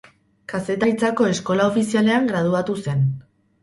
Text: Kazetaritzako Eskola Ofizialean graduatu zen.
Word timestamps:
Kazetaritzako 0.53 1.29
Eskola 1.35 1.69
Ofizialean 1.75 2.29
graduatu 2.35 2.83
zen. 2.87 3.09